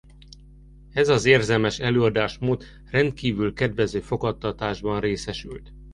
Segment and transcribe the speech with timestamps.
[0.93, 5.73] Ez az érzelmes előadásmód rendkívül kedvező fogadtatásban részesült.